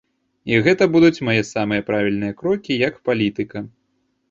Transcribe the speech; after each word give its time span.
І 0.51 0.61
гэта 0.67 0.87
будуць 0.95 1.23
мае 1.29 1.43
самыя 1.51 1.85
правільныя 1.91 2.33
крокі 2.41 2.81
як 2.87 2.99
палітыка. 3.11 3.67